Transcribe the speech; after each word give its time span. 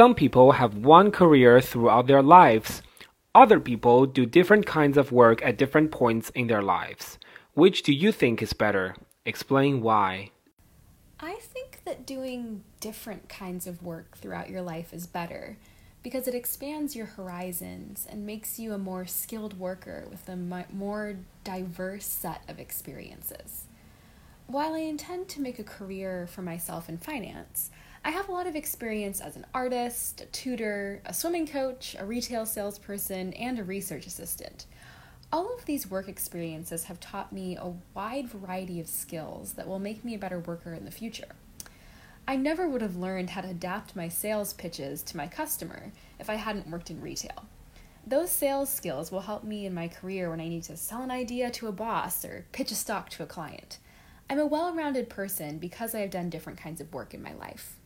Some 0.00 0.14
people 0.14 0.52
have 0.52 0.78
one 0.78 1.10
career 1.10 1.60
throughout 1.60 2.06
their 2.06 2.22
lives. 2.22 2.80
Other 3.34 3.60
people 3.60 4.06
do 4.06 4.24
different 4.24 4.64
kinds 4.64 4.96
of 4.96 5.12
work 5.12 5.44
at 5.44 5.58
different 5.58 5.90
points 5.90 6.30
in 6.30 6.46
their 6.46 6.62
lives. 6.62 7.18
Which 7.52 7.82
do 7.82 7.92
you 7.92 8.10
think 8.10 8.40
is 8.40 8.54
better? 8.54 8.96
Explain 9.26 9.82
why. 9.82 10.30
I 11.20 11.34
think 11.34 11.82
that 11.84 12.06
doing 12.06 12.64
different 12.80 13.28
kinds 13.28 13.66
of 13.66 13.82
work 13.82 14.16
throughout 14.16 14.48
your 14.48 14.62
life 14.62 14.94
is 14.94 15.06
better 15.06 15.58
because 16.02 16.26
it 16.26 16.34
expands 16.34 16.96
your 16.96 17.04
horizons 17.04 18.06
and 18.08 18.24
makes 18.24 18.58
you 18.58 18.72
a 18.72 18.78
more 18.78 19.04
skilled 19.04 19.58
worker 19.58 20.06
with 20.08 20.26
a 20.30 20.66
more 20.72 21.16
diverse 21.44 22.06
set 22.06 22.40
of 22.48 22.58
experiences. 22.58 23.66
While 24.46 24.72
I 24.72 24.78
intend 24.78 25.28
to 25.28 25.42
make 25.42 25.58
a 25.58 25.62
career 25.62 26.26
for 26.26 26.40
myself 26.40 26.88
in 26.88 26.96
finance, 26.96 27.68
I 28.02 28.10
have 28.12 28.30
a 28.30 28.32
lot 28.32 28.46
of 28.46 28.56
experience 28.56 29.20
as 29.20 29.36
an 29.36 29.44
artist, 29.52 30.22
a 30.22 30.26
tutor, 30.26 31.02
a 31.04 31.12
swimming 31.12 31.46
coach, 31.46 31.94
a 31.98 32.06
retail 32.06 32.46
salesperson, 32.46 33.34
and 33.34 33.58
a 33.58 33.64
research 33.64 34.06
assistant. 34.06 34.64
All 35.30 35.54
of 35.54 35.66
these 35.66 35.90
work 35.90 36.08
experiences 36.08 36.84
have 36.84 36.98
taught 36.98 37.30
me 37.30 37.56
a 37.56 37.74
wide 37.92 38.26
variety 38.26 38.80
of 38.80 38.88
skills 38.88 39.52
that 39.52 39.68
will 39.68 39.78
make 39.78 40.02
me 40.02 40.14
a 40.14 40.18
better 40.18 40.40
worker 40.40 40.72
in 40.72 40.86
the 40.86 40.90
future. 40.90 41.28
I 42.26 42.36
never 42.36 42.66
would 42.66 42.80
have 42.80 42.96
learned 42.96 43.30
how 43.30 43.42
to 43.42 43.50
adapt 43.50 43.94
my 43.94 44.08
sales 44.08 44.54
pitches 44.54 45.02
to 45.02 45.16
my 45.18 45.26
customer 45.26 45.92
if 46.18 46.30
I 46.30 46.36
hadn't 46.36 46.70
worked 46.70 46.90
in 46.90 47.02
retail. 47.02 47.44
Those 48.06 48.30
sales 48.30 48.72
skills 48.72 49.12
will 49.12 49.20
help 49.20 49.44
me 49.44 49.66
in 49.66 49.74
my 49.74 49.88
career 49.88 50.30
when 50.30 50.40
I 50.40 50.48
need 50.48 50.62
to 50.64 50.76
sell 50.76 51.02
an 51.02 51.10
idea 51.10 51.50
to 51.50 51.66
a 51.66 51.72
boss 51.72 52.24
or 52.24 52.46
pitch 52.52 52.70
a 52.70 52.74
stock 52.74 53.10
to 53.10 53.22
a 53.22 53.26
client. 53.26 53.78
I'm 54.30 54.38
a 54.38 54.46
well 54.46 54.74
rounded 54.74 55.10
person 55.10 55.58
because 55.58 55.94
I 55.94 56.00
have 56.00 56.10
done 56.10 56.30
different 56.30 56.58
kinds 56.58 56.80
of 56.80 56.94
work 56.94 57.12
in 57.12 57.22
my 57.22 57.34
life. 57.34 57.76